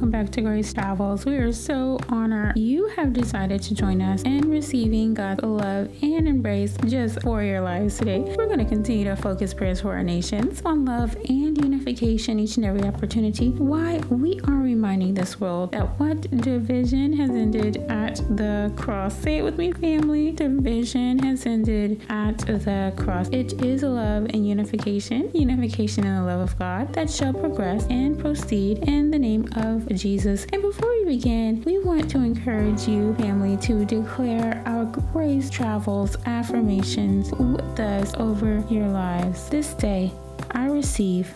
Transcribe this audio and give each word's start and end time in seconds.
welcome 0.00 0.10
back 0.10 0.30
to 0.30 0.40
Grace 0.40 0.72
Travels. 0.72 1.26
We 1.26 1.36
are 1.36 1.52
so 1.52 1.98
honored 2.08 2.56
you 2.56 2.86
have 2.96 3.12
decided 3.12 3.60
to 3.64 3.74
join 3.74 4.00
us 4.00 4.22
in 4.22 4.50
receiving 4.50 5.12
God's 5.12 5.42
love 5.42 5.90
and 6.02 6.26
embrace 6.26 6.74
just 6.86 7.20
for 7.20 7.42
your 7.42 7.60
lives 7.60 7.98
today. 7.98 8.20
We're 8.20 8.46
going 8.46 8.60
to 8.60 8.64
continue 8.64 9.04
to 9.04 9.16
focus 9.16 9.52
prayers 9.52 9.82
for 9.82 9.92
our 9.92 10.02
nations 10.02 10.62
on 10.64 10.86
love 10.86 11.14
and 11.28 11.62
unification 11.62 12.38
each 12.38 12.56
and 12.56 12.64
every 12.64 12.84
opportunity. 12.84 13.50
Why 13.50 13.98
we 14.08 14.40
are 14.44 14.54
reminding 14.54 15.12
this 15.12 15.38
world 15.38 15.72
that 15.72 16.00
what 16.00 16.22
division 16.30 17.12
has 17.18 17.28
ended 17.28 17.84
at 17.90 18.16
the 18.34 18.72
cross. 18.76 19.14
Say 19.14 19.38
it 19.38 19.42
with 19.42 19.58
me, 19.58 19.72
family. 19.72 20.32
Division 20.32 21.18
has 21.18 21.44
ended 21.44 22.00
at 22.08 22.38
the 22.38 22.94
cross. 22.96 23.28
It 23.28 23.62
is 23.62 23.82
love 23.82 24.28
and 24.30 24.48
unification, 24.48 25.30
unification 25.34 26.06
in 26.06 26.16
the 26.16 26.22
love 26.22 26.40
of 26.40 26.58
God 26.58 26.90
that 26.94 27.10
shall 27.10 27.34
progress 27.34 27.84
and 27.90 28.18
proceed 28.18 28.78
in 28.88 29.10
the 29.10 29.18
name 29.18 29.46
of 29.56 29.89
Jesus. 29.94 30.46
And 30.52 30.62
before 30.62 30.90
we 30.90 31.04
begin, 31.04 31.62
we 31.64 31.78
want 31.78 32.10
to 32.10 32.18
encourage 32.18 32.88
you, 32.88 33.14
family, 33.14 33.56
to 33.58 33.84
declare 33.84 34.62
our 34.66 34.84
grace 34.84 35.50
travels 35.50 36.16
affirmations 36.26 37.32
with 37.32 37.80
us 37.80 38.14
over 38.14 38.64
your 38.70 38.88
lives. 38.88 39.48
This 39.48 39.74
day, 39.74 40.12
I 40.52 40.66
receive 40.66 41.34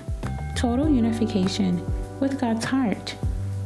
total 0.57 0.89
unification 0.89 1.85
with 2.21 2.41
God's 2.41 2.65
heart 2.65 3.15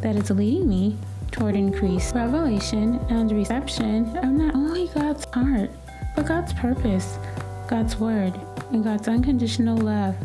that 0.01 0.17
is 0.17 0.31
leading 0.31 0.69
me 0.69 0.97
toward 1.31 1.55
increased 1.55 2.15
revelation 2.15 2.99
and 3.11 3.31
reception 3.31 4.17
of 4.19 4.25
not 4.25 4.55
only 4.55 4.89
God's 4.89 5.25
heart, 5.33 5.71
but 6.17 6.27
God's 6.27 6.53
purpose, 6.55 7.19
God's 7.69 7.97
word, 7.97 8.33
and 8.73 8.83
God's 8.83 9.09
unconditional 9.09 9.77
love, 9.77 10.17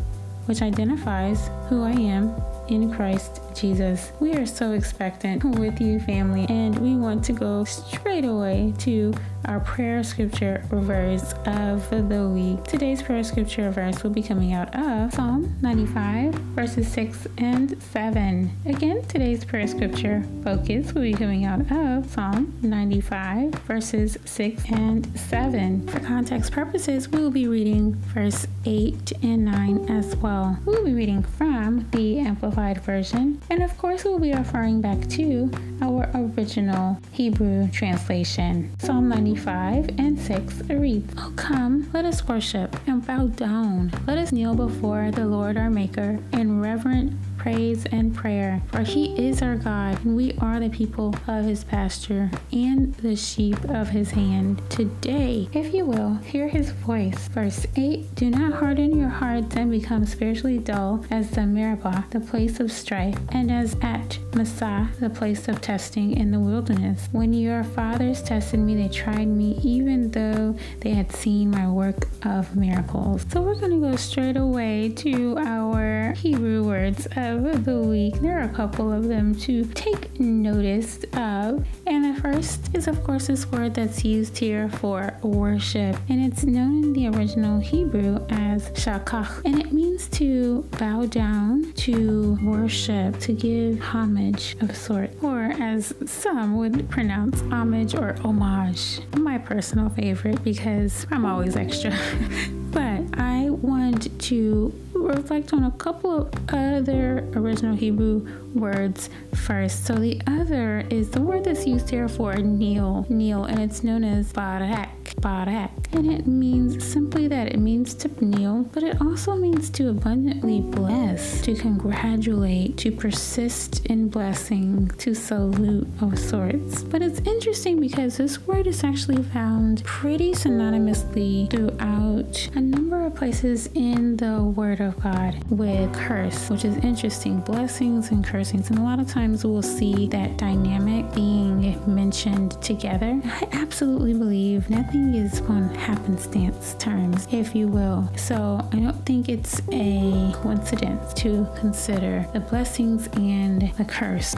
which 0.46 0.62
identifies 0.62 1.50
who 1.68 1.82
I 1.82 1.92
am 1.92 2.34
in 2.68 2.92
Christ 2.92 3.40
Jesus. 3.54 4.12
We 4.20 4.32
are 4.34 4.46
so 4.46 4.72
expectant 4.72 5.44
with 5.44 5.80
you, 5.80 6.00
family, 6.00 6.46
and 6.48 6.78
want 7.04 7.22
to 7.22 7.32
go 7.34 7.64
straight 7.64 8.24
away 8.24 8.72
to 8.78 9.12
our 9.44 9.60
prayer 9.60 10.02
scripture 10.02 10.64
verse 10.70 11.34
of 11.44 11.90
the 11.90 12.28
week. 12.28 12.64
Today's 12.64 13.02
prayer 13.02 13.22
scripture 13.22 13.70
verse 13.70 14.02
will 14.02 14.10
be 14.10 14.22
coming 14.22 14.54
out 14.54 14.74
of 14.74 15.12
Psalm 15.12 15.54
95, 15.60 16.34
verses 16.34 16.90
6 16.90 17.26
and 17.36 17.80
7. 17.82 18.50
Again, 18.64 19.04
today's 19.04 19.44
prayer 19.44 19.66
scripture 19.66 20.24
focus 20.42 20.94
will 20.94 21.02
be 21.02 21.12
coming 21.12 21.44
out 21.44 21.70
of 21.70 22.10
Psalm 22.10 22.58
95, 22.62 23.54
verses 23.66 24.16
6 24.24 24.62
and 24.70 25.18
7. 25.18 25.86
For 25.88 26.00
context 26.00 26.52
purposes, 26.52 27.10
we 27.10 27.20
will 27.20 27.30
be 27.30 27.46
reading 27.46 27.96
verse 28.14 28.46
8 28.64 29.12
and 29.22 29.44
9 29.44 29.90
as 29.90 30.16
well. 30.16 30.58
We 30.64 30.74
will 30.74 30.84
be 30.86 30.94
reading 30.94 31.22
from 31.22 31.86
the 31.90 32.20
Amplified 32.20 32.80
Version 32.82 33.42
and 33.50 33.62
of 33.62 33.76
course, 33.76 34.04
we'll 34.04 34.18
be 34.18 34.32
referring 34.32 34.80
back 34.80 35.06
to 35.10 35.50
our 35.82 35.93
original 36.14 36.98
Hebrew 37.12 37.68
translation. 37.70 38.70
Psalm 38.78 39.08
95 39.08 39.90
and 39.98 40.18
6 40.18 40.62
reads, 40.70 41.12
Oh, 41.16 41.32
come, 41.36 41.90
let 41.92 42.04
us 42.04 42.26
worship 42.26 42.76
and 42.86 43.06
bow 43.06 43.26
down. 43.28 43.92
Let 44.06 44.18
us 44.18 44.32
kneel 44.32 44.54
before 44.54 45.10
the 45.10 45.26
Lord 45.26 45.56
our 45.56 45.70
Maker 45.70 46.18
in 46.32 46.60
reverent 46.60 47.12
praise 47.44 47.84
and 47.92 48.14
prayer. 48.14 48.62
For 48.72 48.80
he 48.80 49.14
is 49.22 49.42
our 49.42 49.56
God, 49.56 50.02
and 50.02 50.16
we 50.16 50.32
are 50.40 50.58
the 50.58 50.70
people 50.70 51.14
of 51.28 51.44
his 51.44 51.62
pasture 51.62 52.30
and 52.50 52.94
the 52.94 53.14
sheep 53.14 53.62
of 53.64 53.90
his 53.90 54.12
hand. 54.12 54.62
Today, 54.70 55.50
if 55.52 55.74
you 55.74 55.84
will, 55.84 56.14
hear 56.24 56.48
his 56.48 56.70
voice. 56.70 57.28
Verse 57.28 57.66
8 57.76 58.14
Do 58.14 58.30
not 58.30 58.54
harden 58.54 58.96
your 58.96 59.10
hearts 59.10 59.56
and 59.56 59.70
become 59.70 60.06
spiritually 60.06 60.56
dull 60.56 61.04
as 61.10 61.32
the 61.32 61.44
Meribah, 61.44 62.06
the 62.08 62.20
place 62.20 62.60
of 62.60 62.72
strife, 62.72 63.18
and 63.28 63.52
as 63.52 63.76
at 63.82 64.18
Massah, 64.34 64.88
the 64.98 65.10
place 65.10 65.46
of 65.46 65.60
testing 65.60 66.16
in 66.16 66.30
the 66.30 66.40
wilderness. 66.40 67.10
When 67.12 67.34
your 67.34 67.62
fathers 67.62 68.22
tested 68.22 68.60
me, 68.60 68.74
they 68.74 68.88
tried 68.88 69.28
me, 69.28 69.60
even 69.62 70.10
though 70.12 70.56
they 70.80 70.94
had 70.94 71.12
seen 71.12 71.50
my 71.50 71.70
work 71.70 72.08
of 72.22 72.56
miracles. 72.56 73.26
So 73.30 73.42
we're 73.42 73.60
going 73.60 73.82
to 73.82 73.90
go 73.90 73.96
straight 73.96 74.38
away 74.38 74.88
to 74.96 75.36
our 75.36 76.12
Hebrew 76.12 76.64
words 76.64 77.06
of 77.16 77.33
of 77.34 77.64
the 77.64 77.78
week. 77.78 78.14
There 78.20 78.38
are 78.38 78.44
a 78.44 78.48
couple 78.48 78.92
of 78.92 79.08
them 79.08 79.34
to 79.40 79.64
take 79.66 80.18
notice 80.20 80.98
of. 81.14 81.66
And 81.86 82.04
the 82.04 82.20
first 82.20 82.74
is, 82.74 82.86
of 82.86 83.02
course, 83.04 83.26
this 83.26 83.46
word 83.50 83.74
that's 83.74 84.04
used 84.04 84.38
here 84.38 84.68
for 84.68 85.12
worship. 85.22 85.96
And 86.08 86.24
it's 86.24 86.44
known 86.44 86.84
in 86.84 86.92
the 86.92 87.08
original 87.08 87.60
Hebrew 87.60 88.24
as 88.30 88.70
shakach. 88.70 89.44
And 89.44 89.60
it 89.60 89.72
means 89.72 90.08
to 90.10 90.62
bow 90.78 91.06
down, 91.06 91.72
to 91.74 92.38
worship, 92.42 93.18
to 93.20 93.32
give 93.32 93.80
homage 93.80 94.56
of 94.60 94.76
sort. 94.76 95.10
Or 95.22 95.42
as 95.60 95.92
some 96.06 96.56
would 96.56 96.88
pronounce 96.88 97.40
homage 97.42 97.94
or 97.94 98.14
homage. 98.22 99.00
My 99.16 99.38
personal 99.38 99.88
favorite 99.90 100.42
because 100.44 101.06
I'm 101.10 101.26
always 101.26 101.56
extra. 101.56 101.90
but 102.70 103.02
I 103.18 103.50
want 103.50 104.20
to 104.22 104.72
reflect 105.04 105.52
on 105.52 105.64
a 105.64 105.70
couple 105.72 106.26
of 106.26 106.32
other 106.48 107.28
original 107.34 107.76
Hebrew 107.76 108.26
words 108.54 109.10
first. 109.34 109.84
So 109.84 109.94
the 109.94 110.20
other 110.26 110.86
is 110.90 111.10
the 111.10 111.20
word 111.20 111.44
that's 111.44 111.66
used 111.66 111.90
here 111.90 112.08
for 112.08 112.34
kneel, 112.34 113.06
kneel, 113.08 113.44
and 113.44 113.60
it's 113.60 113.82
known 113.82 114.04
as 114.04 114.32
barak, 114.32 115.14
barak. 115.20 115.70
And 115.94 116.10
it 116.12 116.26
means 116.26 116.84
simply 116.84 117.28
that 117.28 117.46
it 117.52 117.58
means 117.58 117.94
to 117.94 118.08
kneel, 118.24 118.64
but 118.72 118.82
it 118.82 119.00
also 119.00 119.36
means 119.36 119.70
to 119.70 119.90
abundantly 119.90 120.60
bless, 120.60 121.40
to 121.42 121.54
congratulate, 121.54 122.76
to 122.78 122.90
persist 122.90 123.86
in 123.86 124.08
blessing, 124.08 124.88
to 124.98 125.14
salute 125.14 125.86
of 126.00 126.18
sorts. 126.18 126.82
But 126.82 127.00
it's 127.00 127.20
interesting 127.20 127.78
because 127.78 128.16
this 128.16 128.40
word 128.40 128.66
is 128.66 128.82
actually 128.82 129.22
found 129.22 129.84
pretty 129.84 130.32
synonymously 130.32 131.48
throughout 131.50 132.50
a 132.56 132.60
number 132.60 133.06
of 133.06 133.14
places 133.14 133.68
in 133.74 134.16
the 134.16 134.42
Word 134.42 134.80
of 134.80 135.00
God 135.00 135.36
with 135.50 135.92
curse, 135.94 136.50
which 136.50 136.64
is 136.64 136.76
interesting. 136.78 137.38
Blessings 137.40 138.10
and 138.10 138.24
cursings. 138.24 138.70
And 138.70 138.80
a 138.80 138.82
lot 138.82 138.98
of 138.98 139.08
times 139.08 139.44
we'll 139.44 139.62
see 139.62 140.08
that 140.08 140.36
dynamic 140.38 141.14
being 141.14 141.80
mentioned 141.92 142.60
together. 142.62 143.20
I 143.24 143.48
absolutely 143.52 144.14
believe 144.14 144.68
nothing 144.70 145.14
is 145.14 145.40
on 145.42 145.72
happenstance 145.84 146.74
terms, 146.78 147.28
if 147.30 147.54
you 147.54 147.68
will. 147.68 148.10
So 148.16 148.66
I 148.72 148.76
don't 148.76 149.04
think 149.04 149.28
it's 149.28 149.60
a 149.70 150.32
coincidence 150.36 151.12
to 151.14 151.46
consider 151.56 152.26
the 152.32 152.40
blessings 152.40 153.06
and 153.14 153.70
the 153.76 153.84
curse. 153.84 154.34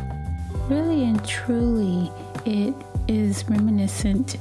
Really 0.69 1.05
and 1.05 1.25
truly, 1.25 2.11
it 2.45 2.75
is 3.06 3.49
reminiscent 3.49 4.37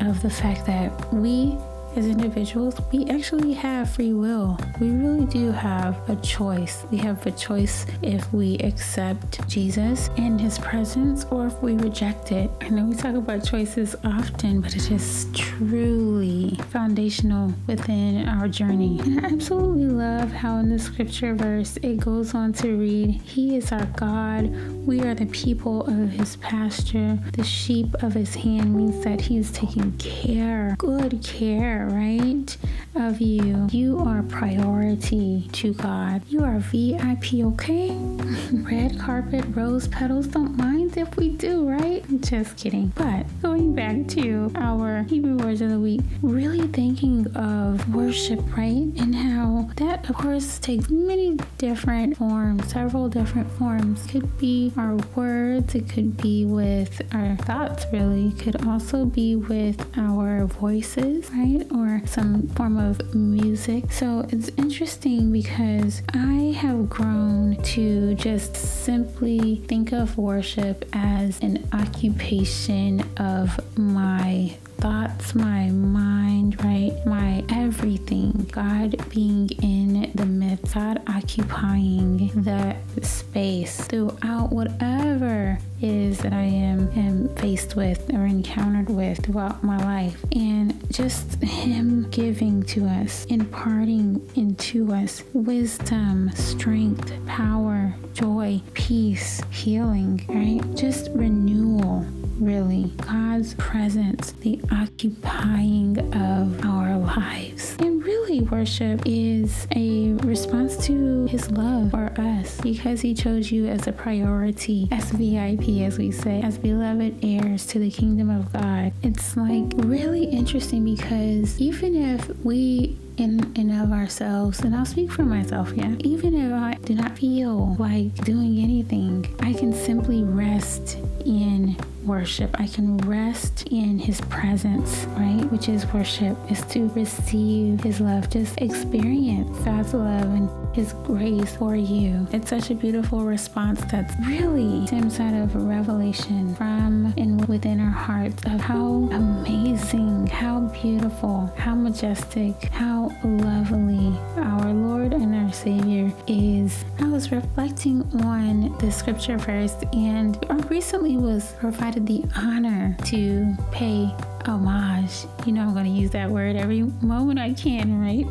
of 0.00 0.20
the 0.22 0.30
fact 0.30 0.66
that 0.66 0.90
we 1.14 1.56
as 1.96 2.06
individuals, 2.06 2.76
we 2.92 3.04
actually 3.06 3.52
have 3.52 3.90
free 3.90 4.12
will. 4.12 4.58
We 4.80 4.90
really 4.90 5.26
do 5.26 5.50
have 5.50 5.96
a 6.08 6.16
choice. 6.16 6.84
We 6.90 6.98
have 6.98 7.26
a 7.26 7.30
choice 7.32 7.86
if 8.02 8.32
we 8.32 8.58
accept 8.58 9.46
Jesus 9.48 10.08
and 10.16 10.40
his 10.40 10.58
presence 10.58 11.24
or 11.30 11.46
if 11.46 11.60
we 11.62 11.74
reject 11.74 12.32
it. 12.32 12.50
I 12.60 12.68
know 12.68 12.86
we 12.86 12.94
talk 12.94 13.14
about 13.14 13.44
choices 13.44 13.96
often, 14.04 14.60
but 14.60 14.76
it 14.76 14.90
is 14.90 15.26
truly 15.34 16.56
foundational 16.68 17.52
within 17.66 18.28
our 18.28 18.48
journey. 18.48 19.00
And 19.00 19.24
I 19.24 19.30
absolutely 19.30 19.88
love 19.88 20.30
how 20.30 20.58
in 20.58 20.68
the 20.68 20.78
scripture 20.78 21.34
verse 21.34 21.76
it 21.82 21.98
goes 21.98 22.34
on 22.34 22.52
to 22.54 22.76
read, 22.76 23.20
He 23.22 23.56
is 23.56 23.72
our 23.72 23.86
God. 23.96 24.50
We 24.86 25.00
are 25.02 25.14
the 25.14 25.26
people 25.26 25.86
of 25.86 26.10
his 26.10 26.36
pasture. 26.36 27.18
The 27.32 27.44
sheep 27.44 27.94
of 28.02 28.14
his 28.14 28.34
hand 28.34 28.74
means 28.74 29.04
that 29.04 29.20
he's 29.20 29.50
taking 29.50 29.92
care, 29.98 30.74
good 30.78 31.22
care 31.22 31.79
right, 31.86 32.56
of 32.94 33.20
you. 33.20 33.68
You 33.70 33.98
are 34.00 34.22
priority 34.22 35.48
to 35.52 35.72
God. 35.74 36.22
You 36.28 36.44
are 36.44 36.58
VIP, 36.58 37.34
okay? 37.34 37.90
Red 38.52 38.98
carpet, 38.98 39.44
rose 39.54 39.88
petals, 39.88 40.26
don't 40.26 40.56
mind 40.56 40.96
if 40.96 41.16
we 41.16 41.30
do, 41.30 41.68
right? 41.68 42.04
Just 42.20 42.56
kidding. 42.56 42.92
But 42.96 43.26
going 43.42 43.74
back 43.74 44.06
to 44.08 44.50
our 44.56 45.02
Hebrew 45.04 45.36
words 45.36 45.60
of 45.60 45.70
the 45.70 45.80
week, 45.80 46.02
really 46.22 46.66
thinking 46.68 47.26
of 47.36 47.94
worship, 47.94 48.40
right? 48.56 48.92
And 48.98 49.14
how 49.14 49.70
that, 49.76 50.08
of 50.10 50.16
course, 50.16 50.58
takes 50.58 50.90
many 50.90 51.38
different 51.58 52.16
forms, 52.16 52.70
several 52.70 53.08
different 53.08 53.50
forms. 53.52 54.06
Could 54.06 54.38
be 54.38 54.72
our 54.76 54.96
words, 55.14 55.74
it 55.74 55.88
could 55.88 56.16
be 56.16 56.44
with 56.44 57.00
our 57.14 57.36
thoughts, 57.36 57.86
really. 57.92 58.28
It 58.28 58.38
could 58.38 58.66
also 58.66 59.04
be 59.04 59.36
with 59.36 59.86
our 59.96 60.46
voices, 60.46 61.30
right? 61.30 61.60
or 61.74 62.02
some 62.06 62.48
form 62.48 62.76
of 62.76 62.79
music. 63.14 63.92
So 63.92 64.26
it's 64.30 64.50
interesting 64.56 65.32
because 65.32 66.02
I 66.14 66.54
have 66.58 66.88
grown 66.88 67.56
to 67.74 68.14
just 68.14 68.56
simply 68.56 69.56
think 69.68 69.92
of 69.92 70.16
worship 70.16 70.84
as 70.92 71.40
an 71.40 71.68
occupation 71.72 73.02
of 73.16 73.58
my 73.76 74.56
thoughts, 74.80 75.34
my 75.34 75.68
mind, 75.68 76.62
right? 76.64 76.94
My 77.04 77.44
everything. 77.50 78.48
God 78.50 78.96
being 79.10 79.50
in 79.62 80.10
the 80.14 80.24
midst, 80.24 80.74
God 80.74 81.02
occupying 81.06 82.28
the 82.28 82.76
space 83.02 83.82
throughout 83.82 84.50
whatever 84.50 85.58
is 85.82 86.18
that 86.18 86.32
I 86.32 86.42
am, 86.42 86.90
am 86.96 87.28
faced 87.36 87.76
with 87.76 88.10
or 88.14 88.24
encountered 88.24 88.88
with 88.88 89.24
throughout 89.24 89.62
my 89.62 89.76
life. 89.76 90.24
And 90.34 90.74
just 90.90 91.42
Him 91.42 92.08
giving 92.10 92.62
to 92.64 92.86
us, 92.86 93.26
imparting 93.26 94.26
into 94.34 94.92
us 94.94 95.22
wisdom, 95.34 96.30
strength, 96.34 97.12
power, 97.26 97.94
joy, 98.14 98.62
peace, 98.72 99.42
healing, 99.50 100.24
right? 100.28 100.74
Just 100.74 101.10
renewal 101.12 102.06
really 102.40 102.92
God's 102.96 103.54
presence, 103.54 104.32
the 104.32 104.60
occupying 104.72 105.98
of 106.14 106.64
our 106.64 106.98
lives. 106.98 107.76
And 107.78 108.02
really, 108.02 108.40
worship 108.40 109.02
is 109.04 109.66
a 109.76 110.12
response 110.24 110.84
to 110.86 111.26
His 111.26 111.50
love 111.50 111.90
for 111.90 112.12
us 112.18 112.60
because 112.60 113.00
He 113.00 113.14
chose 113.14 113.52
you 113.52 113.66
as 113.66 113.86
a 113.86 113.92
priority, 113.92 114.88
as 114.90 115.10
VIP, 115.10 115.82
as 115.82 115.98
we 115.98 116.10
say, 116.10 116.40
as 116.42 116.58
beloved 116.58 117.24
heirs 117.24 117.66
to 117.66 117.78
the 117.78 117.90
kingdom 117.90 118.30
of 118.30 118.52
God. 118.52 118.92
It's 119.02 119.36
like 119.36 119.72
really 119.76 120.24
interesting 120.24 120.84
because 120.84 121.60
even 121.60 121.94
if 121.94 122.28
we 122.44 122.98
in 123.20 123.52
and 123.56 123.70
of 123.70 123.92
ourselves, 123.92 124.60
and 124.60 124.74
I'll 124.74 124.86
speak 124.86 125.12
for 125.12 125.24
myself, 125.24 125.72
yeah. 125.76 125.94
Even 126.00 126.34
if 126.34 126.52
I 126.52 126.74
do 126.84 126.94
not 126.94 127.18
feel 127.18 127.76
like 127.78 128.14
doing 128.24 128.58
anything, 128.58 129.26
I 129.40 129.52
can 129.52 129.72
simply 129.72 130.24
rest 130.24 130.96
in 131.26 131.76
worship. 132.04 132.58
I 132.58 132.66
can 132.66 132.96
rest 132.98 133.68
in 133.70 133.98
his 133.98 134.20
presence, 134.22 135.04
right? 135.18 135.44
Which 135.52 135.68
is 135.68 135.86
worship, 135.92 136.36
is 136.50 136.62
to 136.66 136.88
receive 136.88 137.82
his 137.82 138.00
love, 138.00 138.30
just 138.30 138.58
experience 138.60 139.58
God's 139.60 139.92
love 139.92 140.22
and 140.22 140.74
his 140.74 140.94
grace 141.04 141.56
for 141.56 141.76
you. 141.76 142.26
It's 142.32 142.48
such 142.48 142.70
a 142.70 142.74
beautiful 142.74 143.24
response 143.26 143.82
that's 143.90 144.14
really 144.26 144.86
stems 144.86 145.20
out 145.20 145.34
of 145.34 145.54
revelation 145.54 146.54
from 146.54 147.12
and 147.18 147.46
within 147.48 147.80
our 147.80 147.90
hearts 147.90 148.42
of 148.46 148.60
how 148.60 149.08
amazing, 149.12 150.26
how 150.28 150.60
beautiful, 150.82 151.52
how 151.58 151.74
majestic, 151.74 152.54
how 152.72 153.09
lovely 153.24 154.18
our 154.36 154.72
Lord 154.72 155.12
and 155.12 155.34
our 155.34 155.52
Savior 155.52 156.12
is. 156.26 156.84
I 156.98 157.06
was 157.06 157.32
reflecting 157.32 158.02
on 158.24 158.76
the 158.78 158.90
scripture 158.90 159.38
verse 159.38 159.74
and 159.92 160.38
I 160.48 160.56
recently 160.68 161.16
was 161.16 161.52
provided 161.58 162.06
the 162.06 162.24
honor 162.36 162.96
to 163.06 163.54
pay 163.72 164.14
homage. 164.46 165.26
You 165.46 165.52
know, 165.52 165.62
I'm 165.62 165.74
going 165.74 165.86
to 165.86 165.90
use 165.90 166.10
that 166.10 166.30
word 166.30 166.56
every 166.56 166.82
moment 167.02 167.38
I 167.38 167.52
can, 167.52 168.00
right? 168.00 168.26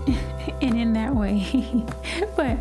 and 0.62 0.78
in 0.78 0.94
that 0.94 1.16
way. 1.16 1.46
but 2.36 2.58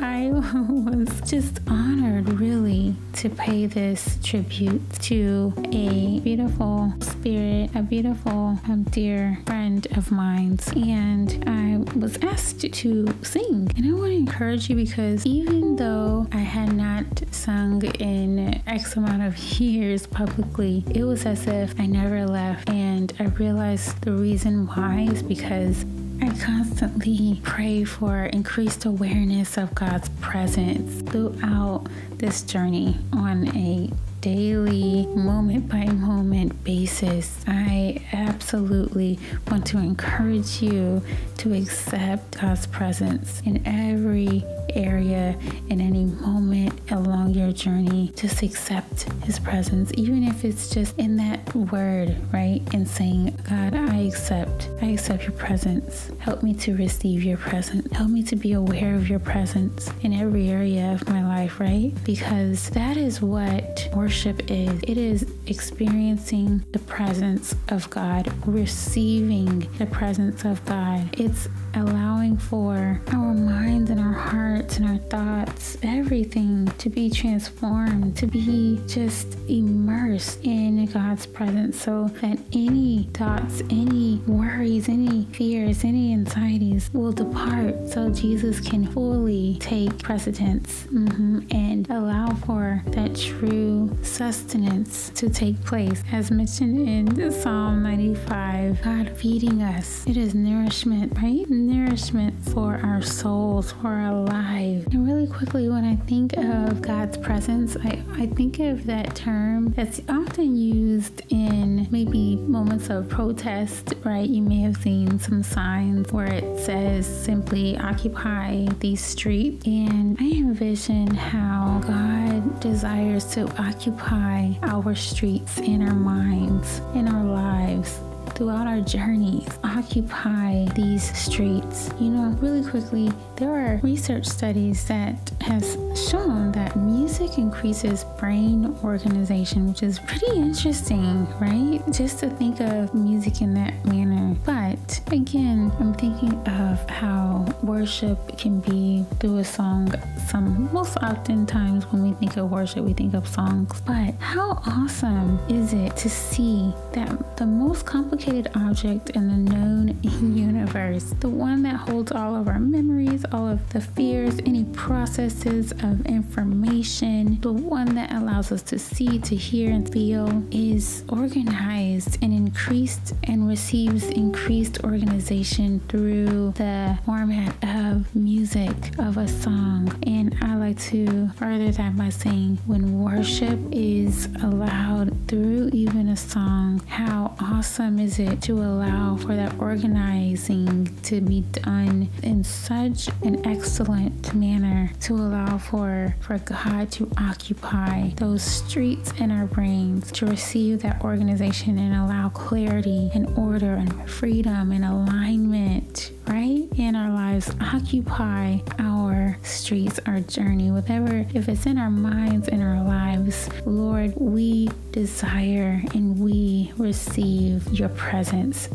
I 0.00 0.30
was 0.32 1.20
just 1.28 1.60
honored, 1.66 2.28
really, 2.38 2.94
to 3.14 3.28
pay 3.28 3.66
this 3.66 4.18
tribute 4.22 4.80
to 5.02 5.52
a 5.72 6.20
beautiful 6.20 6.92
spirit, 7.00 7.70
a 7.74 7.82
beautiful 7.82 8.58
um, 8.68 8.84
dear 8.90 9.38
friend 9.46 9.86
of 9.96 10.12
mine. 10.12 10.58
And 10.76 11.42
I 11.48 11.98
was 11.98 12.16
asked 12.18 12.60
to 12.60 13.06
sing. 13.22 13.72
And 13.76 13.86
I 13.86 13.92
want 13.92 14.10
to 14.10 14.16
encourage 14.16 14.70
you 14.70 14.76
because 14.76 15.26
even 15.26 15.74
though 15.76 16.28
I 16.32 16.38
had 16.38 16.74
not 16.74 17.04
sung 17.32 17.84
in 17.96 18.62
X 18.68 18.96
amount 18.96 19.22
of 19.22 19.36
years 19.60 20.06
publicly, 20.06 20.84
it 20.94 21.02
was 21.02 21.26
as 21.26 21.46
if 21.48 21.78
I 21.80 21.86
never 21.86 22.24
left. 22.24 22.70
And 22.70 23.12
I 23.18 23.24
realized 23.24 24.00
the 24.02 24.12
reason 24.12 24.66
why 24.68 25.08
is 25.10 25.22
because 25.22 25.84
I 26.20 26.30
constantly 26.40 27.40
pray 27.44 27.84
for 27.84 28.24
increased 28.24 28.84
awareness 28.84 29.56
of 29.56 29.74
God's 29.74 30.08
presence 30.20 31.02
throughout 31.10 31.86
this 32.16 32.42
journey 32.42 32.98
on 33.12 33.48
a 33.56 33.90
daily, 34.20 35.06
moment 35.06 35.68
by 35.68 35.84
moment 35.86 36.64
basis. 36.64 37.44
I 37.46 38.02
absolutely 38.12 39.18
want 39.48 39.66
to 39.66 39.78
encourage 39.78 40.60
you 40.60 41.02
to 41.38 41.54
accept 41.54 42.40
God's 42.40 42.66
presence 42.66 43.40
in 43.44 43.62
every 43.64 44.44
area, 44.70 45.38
in 45.68 45.80
any 45.80 46.04
moment 46.04 46.78
along 46.90 47.30
your 47.34 47.52
journey. 47.52 48.12
Just 48.16 48.42
accept 48.42 49.04
His 49.24 49.38
presence, 49.38 49.92
even 49.94 50.24
if 50.24 50.44
it's 50.44 50.68
just 50.68 50.98
in 50.98 51.16
that 51.18 51.54
word, 51.54 52.16
right? 52.32 52.60
And 52.74 52.88
saying, 52.88 53.38
God, 53.48 53.74
I 53.74 53.98
accept, 54.00 54.68
I 54.80 54.86
accept 54.86 55.24
your 55.24 55.32
presence. 55.32 56.10
Help 56.18 56.42
me 56.42 56.54
to 56.54 56.76
receive 56.76 57.24
your 57.24 57.36
presence. 57.36 57.90
Help 57.92 58.10
me 58.10 58.22
to 58.24 58.36
be 58.36 58.52
aware 58.52 58.94
of 58.94 59.08
your 59.08 59.18
presence 59.18 59.90
in 60.02 60.12
every 60.12 60.48
area 60.48 60.92
of 60.92 61.08
my 61.08 61.24
life, 61.26 61.58
right? 61.58 61.92
Because 62.04 62.70
that 62.70 62.96
is 62.96 63.20
what 63.20 63.88
worship 63.94 64.50
is 64.50 64.80
it 64.82 64.96
is 64.96 65.26
experiencing 65.46 66.64
the 66.72 66.78
presence 66.80 67.54
of 67.68 67.90
God, 67.90 68.32
receiving 68.46 69.68
the 69.78 69.86
presence 69.86 70.44
of 70.44 70.64
God. 70.64 71.08
It's 71.18 71.48
allowing 71.74 72.36
for 72.36 73.00
our 73.08 73.34
minds 73.34 73.90
and 73.90 74.00
our 74.00 74.12
hearts 74.12 74.78
and 74.78 74.88
our 74.88 74.98
thoughts, 75.08 75.76
everything 75.82 76.66
to 76.78 76.88
be 76.88 77.10
transformed, 77.10 78.16
to 78.16 78.26
be 78.26 78.80
just 78.86 79.36
immersed 79.48 80.44
in 80.44 80.86
God's 80.86 81.26
presence 81.26 81.80
so 81.80 82.08
that 82.20 82.38
any 82.52 83.08
thoughts, 83.14 83.62
any 83.70 84.20
worries, 84.26 84.67
any 84.68 85.24
fears, 85.32 85.82
any 85.82 86.12
anxieties 86.12 86.90
will 86.92 87.12
depart 87.12 87.88
so 87.88 88.10
Jesus 88.10 88.60
can 88.60 88.86
fully 88.86 89.56
take 89.60 89.98
precedence 90.02 90.84
mm-hmm, 90.92 91.40
and 91.50 91.88
allow 91.88 92.28
for 92.44 92.82
that 92.88 93.16
true 93.16 93.96
sustenance 94.02 95.08
to 95.14 95.30
take 95.30 95.58
place. 95.64 96.02
As 96.12 96.30
mentioned 96.30 96.86
in 96.86 97.32
Psalm 97.32 97.82
95, 97.82 98.82
God 98.82 99.16
feeding 99.16 99.62
us, 99.62 100.06
it 100.06 100.18
is 100.18 100.34
nourishment, 100.34 101.14
right? 101.16 101.48
nourishment 101.48 102.34
for 102.50 102.78
our 102.82 103.00
souls, 103.00 103.72
for 103.72 103.88
our 103.88 104.22
lives. 104.24 104.84
Really 104.94 105.17
quickly, 105.38 105.68
when 105.68 105.84
I 105.84 105.94
think 105.94 106.36
of 106.36 106.82
God's 106.82 107.16
presence, 107.16 107.76
I, 107.76 108.02
I 108.14 108.26
think 108.26 108.58
of 108.58 108.86
that 108.86 109.14
term 109.14 109.70
that's 109.70 110.00
often 110.08 110.56
used 110.56 111.22
in 111.28 111.86
maybe 111.92 112.34
moments 112.34 112.90
of 112.90 113.08
protest, 113.08 113.94
right? 114.04 114.28
You 114.28 114.42
may 114.42 114.62
have 114.62 114.78
seen 114.78 115.20
some 115.20 115.44
signs 115.44 116.12
where 116.12 116.26
it 116.26 116.58
says 116.58 117.06
simply 117.06 117.78
occupy 117.78 118.66
the 118.80 118.96
street. 118.96 119.64
And 119.64 120.16
I 120.20 120.24
envision 120.24 121.06
how 121.14 121.82
God 121.86 122.58
desires 122.58 123.24
to 123.34 123.42
occupy 123.62 124.54
our 124.62 124.96
streets 124.96 125.58
in 125.58 125.86
our 125.86 125.94
minds, 125.94 126.80
in 126.96 127.06
our 127.06 127.22
lives 127.22 128.00
throughout 128.38 128.68
our 128.68 128.80
journeys 128.80 129.48
occupy 129.64 130.64
these 130.76 131.02
streets. 131.18 131.90
You 131.98 132.10
know, 132.10 132.28
really 132.38 132.64
quickly, 132.64 133.10
there 133.34 133.50
are 133.50 133.80
research 133.82 134.26
studies 134.26 134.86
that 134.86 135.32
has 135.40 135.76
shown 136.08 136.52
that 136.52 136.76
music 136.76 137.36
increases 137.36 138.04
brain 138.20 138.76
organization, 138.84 139.66
which 139.66 139.82
is 139.82 139.98
pretty 139.98 140.36
interesting, 140.36 141.26
right? 141.40 141.82
Just 141.90 142.20
to 142.20 142.30
think 142.30 142.60
of 142.60 142.94
music 142.94 143.42
in 143.42 143.54
that 143.54 143.84
manner. 143.84 144.36
But 144.44 145.00
again, 145.10 145.72
I'm 145.80 145.92
thinking 145.94 146.34
of 146.46 146.88
how 146.88 147.44
worship 147.64 148.38
can 148.38 148.60
be 148.60 149.04
through 149.18 149.38
a 149.38 149.44
song. 149.44 149.92
Some 150.28 150.72
most 150.72 150.96
oftentimes 150.98 151.90
when 151.90 152.04
we 152.04 152.12
think 152.12 152.36
of 152.36 152.50
worship, 152.52 152.84
we 152.84 152.92
think 152.92 153.14
of 153.14 153.26
songs. 153.26 153.80
But 153.80 154.14
how 154.20 154.62
awesome 154.64 155.40
is 155.48 155.72
it 155.72 155.96
to 155.96 156.08
see 156.08 156.72
that 156.92 157.36
the 157.36 157.46
most 157.46 157.84
complicated 157.84 158.27
object 158.54 159.10
in 159.10 159.28
the 159.28 159.52
known 159.52 159.98
universe, 160.02 161.14
the 161.20 161.28
one 161.28 161.62
that 161.62 161.76
holds 161.76 162.12
all 162.12 162.36
of 162.36 162.46
our 162.46 162.58
memories, 162.58 163.24
all 163.32 163.48
of 163.48 163.68
the 163.70 163.80
fears, 163.80 164.38
any 164.44 164.64
processes 164.66 165.72
of 165.72 166.04
information, 166.06 167.40
the 167.40 167.52
one 167.52 167.94
that 167.94 168.12
allows 168.12 168.52
us 168.52 168.62
to 168.62 168.78
see, 168.78 169.18
to 169.18 169.34
hear, 169.34 169.70
and 169.70 169.90
feel, 169.92 170.44
is 170.50 171.04
organized 171.08 172.22
and 172.22 172.32
increased 172.34 173.14
and 173.24 173.48
receives 173.48 174.04
increased 174.04 174.84
organization 174.84 175.80
through 175.88 176.52
the 176.52 176.98
format 177.06 177.54
of 177.64 177.78
of 177.98 178.14
music, 178.14 178.76
of 178.98 179.16
a 179.16 179.26
song. 179.26 179.92
And 180.06 180.36
I 180.42 180.56
like 180.56 180.78
to 180.90 181.28
further 181.36 181.70
that 181.72 181.96
by 181.96 182.10
saying 182.10 182.58
when 182.66 183.02
worship 183.02 183.58
is 183.72 184.28
allowed 184.42 185.16
through 185.28 185.70
even 185.72 186.08
a 186.08 186.16
song, 186.16 186.80
how 186.88 187.34
awesome 187.40 187.98
is 187.98 188.17
it 188.20 188.42
to 188.42 188.54
allow 188.54 189.16
for 189.16 189.34
that 189.34 189.58
organizing 189.58 190.94
to 191.02 191.20
be 191.20 191.40
done 191.52 192.08
in 192.22 192.44
such 192.44 193.08
an 193.22 193.46
excellent 193.46 194.34
manner 194.34 194.90
to 195.00 195.14
allow 195.14 195.58
for 195.58 196.14
for 196.20 196.38
God 196.38 196.90
to 196.92 197.10
occupy 197.18 198.10
those 198.16 198.42
streets 198.42 199.12
in 199.18 199.30
our 199.30 199.46
brains 199.46 200.10
to 200.12 200.26
receive 200.26 200.82
that 200.82 201.02
organization 201.02 201.78
and 201.78 201.94
allow 201.94 202.28
clarity 202.30 203.10
and 203.14 203.26
order 203.38 203.74
and 203.74 204.10
freedom 204.10 204.72
and 204.72 204.84
alignment 204.84 206.12
right? 206.26 206.68
In 206.76 206.94
our 206.94 207.10
lives 207.10 207.50
occupy 207.60 208.58
our 208.78 209.38
streets 209.42 209.98
our 210.06 210.20
journey 210.20 210.70
whatever 210.70 211.26
if 211.34 211.48
it's 211.48 211.66
in 211.66 211.78
our 211.78 211.90
minds 211.90 212.48
in 212.48 212.62
our 212.62 212.82
lives 212.84 213.48
lord 213.66 214.12
we 214.16 214.68
desire 214.92 215.82
and 215.94 216.18
we 216.18 216.72
receive 216.76 217.66
your 217.72 217.88
presence 217.90 218.07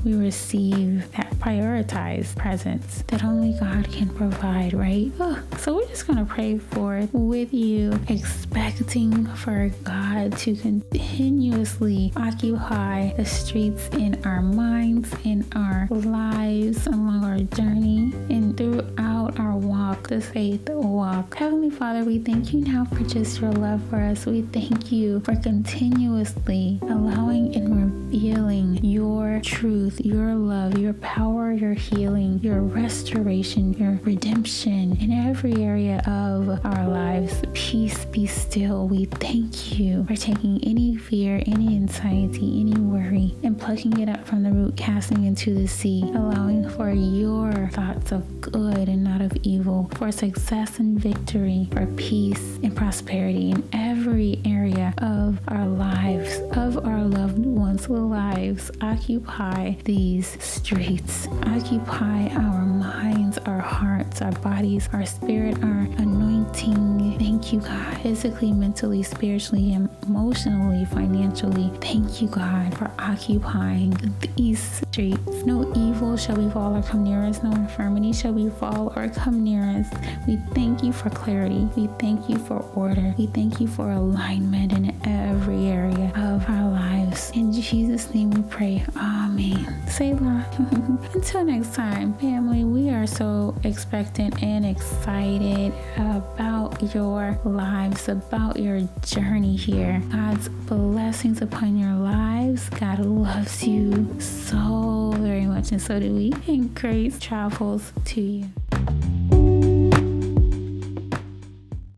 we 0.03 0.13
receive 0.13 1.11
that 1.13 1.27
prioritized 1.39 2.35
presence 2.35 3.03
that 3.07 3.23
only 3.23 3.57
god 3.59 3.91
can 3.91 4.07
provide 4.09 4.73
right? 4.75 5.11
Oh, 5.19 5.41
so 5.57 5.75
we're 5.75 5.87
just 5.87 6.05
going 6.05 6.19
to 6.19 6.25
pray 6.25 6.59
for 6.59 6.97
it 6.97 7.09
with 7.11 7.51
you 7.51 7.99
expecting 8.09 9.25
for 9.25 9.71
god 9.83 10.37
to 10.37 10.55
continuously 10.55 12.13
occupy 12.15 13.11
the 13.13 13.25
streets 13.25 13.87
in 13.93 14.23
our 14.23 14.41
minds 14.43 15.11
in 15.23 15.43
our 15.55 15.87
lives 15.89 16.85
along 16.85 17.25
our 17.25 17.39
journey 17.57 18.13
and 18.29 18.55
throughout 18.55 19.39
our 19.39 19.52
walk, 19.55 20.07
this 20.07 20.29
faith 20.29 20.69
walk. 20.69 21.35
Heavenly 21.35 21.69
Father, 21.69 22.03
we 22.03 22.19
thank 22.19 22.53
you 22.53 22.61
now 22.61 22.85
for 22.85 23.03
just 23.03 23.39
your 23.39 23.51
love 23.51 23.81
for 23.89 23.97
us. 23.97 24.25
We 24.25 24.41
thank 24.41 24.91
you 24.91 25.19
for 25.21 25.35
continuously 25.35 26.79
allowing 26.83 27.55
and 27.55 28.09
revealing 28.11 28.83
your 28.83 29.39
truth, 29.43 29.99
your 30.01 30.33
love, 30.35 30.77
your 30.77 30.93
power, 30.93 31.51
your 31.51 31.73
healing, 31.73 32.39
your 32.39 32.61
restoration, 32.61 33.73
your 33.73 33.99
redemption 34.03 34.97
in 34.99 35.11
every 35.11 35.63
area 35.63 36.01
of 36.07 36.65
our 36.65 36.87
lives. 36.87 37.41
Peace 37.53 38.05
be 38.05 38.25
still. 38.25 38.87
We 38.87 39.05
thank 39.05 39.77
you 39.77 40.05
for 40.05 40.15
taking 40.15 40.63
any 40.63 40.95
fear, 40.95 41.41
any 41.45 41.75
anxiety, 41.75 42.61
any 42.61 42.79
worry, 42.79 43.35
and 43.43 43.59
plucking 43.59 43.99
it 43.99 44.09
up 44.09 44.27
from 44.27 44.43
the 44.43 44.51
root, 44.51 44.77
casting 44.77 45.25
into 45.25 45.53
the 45.53 45.67
sea, 45.67 46.03
allowing 46.13 46.69
for 46.69 46.89
your 46.91 47.33
your 47.53 47.69
thoughts 47.69 48.11
of 48.11 48.41
good 48.41 48.87
and 48.87 49.03
not 49.03 49.21
of 49.21 49.31
evil, 49.43 49.89
for 49.95 50.11
success 50.11 50.79
and 50.79 50.99
victory, 50.99 51.67
for 51.71 51.85
peace 51.95 52.57
and 52.63 52.75
prosperity 52.75 53.51
in 53.51 53.67
every 53.73 54.41
area 54.45 54.93
of 54.99 55.39
our 55.47 55.67
lives, 55.67 56.39
of 56.57 56.85
our 56.85 57.03
loved 57.03 57.45
ones' 57.45 57.89
lives. 57.89 58.71
Occupy 58.81 59.75
these 59.83 60.41
streets, 60.43 61.27
occupy 61.45 62.27
our 62.29 62.65
minds, 62.65 63.37
our 63.39 63.59
hearts, 63.59 64.21
our 64.21 64.31
bodies, 64.31 64.89
our 64.93 65.05
spirit, 65.05 65.61
our 65.63 65.87
anointing. 65.97 67.17
Thank 67.43 67.55
you, 67.55 67.69
God, 67.69 67.97
physically, 67.97 68.53
mentally, 68.53 69.03
spiritually, 69.03 69.73
emotionally, 69.73 70.85
financially. 70.85 71.69
Thank 71.81 72.21
you, 72.21 72.29
God, 72.29 72.73
for 72.77 72.89
occupying 72.97 73.91
these 74.37 74.61
streets. 74.61 75.43
No 75.43 75.69
evil 75.75 76.15
shall 76.15 76.37
befall 76.37 76.73
or 76.77 76.81
come 76.81 77.03
near 77.03 77.21
us, 77.21 77.43
no 77.43 77.51
infirmity 77.51 78.13
shall 78.13 78.31
befall 78.31 78.93
or 78.95 79.09
come 79.09 79.43
near 79.43 79.61
us. 79.61 79.87
We 80.25 80.37
thank 80.53 80.83
you 80.83 80.93
for 80.93 81.09
clarity. 81.09 81.67
We 81.75 81.87
thank 81.99 82.29
you 82.29 82.37
for 82.37 82.59
order. 82.75 83.13
We 83.17 83.27
thank 83.27 83.59
you 83.59 83.67
for 83.67 83.91
alignment 83.91 84.71
in 84.71 84.95
every 85.05 85.65
area 85.65 86.13
of 86.15 86.49
our 86.49 86.69
lives. 87.13 87.31
In 87.31 87.51
Jesus' 87.51 88.13
name 88.13 88.31
we 88.31 88.41
pray. 88.43 88.83
Amen. 88.95 89.87
Selah. 89.87 90.45
Until 91.13 91.45
next 91.45 91.73
time, 91.75 92.13
family, 92.17 92.63
we 92.63 92.89
are 92.89 93.07
so 93.07 93.55
expectant 93.63 94.41
and 94.41 94.65
excited 94.65 95.73
about 95.95 96.93
your 96.93 97.39
lives, 97.45 98.09
about 98.09 98.57
your 98.57 98.81
journey 99.05 99.55
here. 99.55 100.01
God's 100.11 100.49
blessings 100.49 101.41
upon 101.41 101.77
your 101.77 101.93
lives. 101.93 102.69
God 102.69 102.99
loves 102.99 103.65
you 103.65 104.19
so 104.19 105.13
very 105.17 105.45
much, 105.45 105.71
and 105.71 105.81
so 105.81 105.99
do 105.99 106.13
we. 106.13 106.33
And 106.47 106.73
grace 106.73 107.19
travels 107.19 107.93
to 108.05 108.21
you. 108.21 109.12